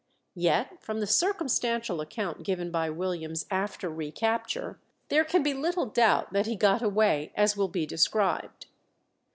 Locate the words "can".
5.23-5.43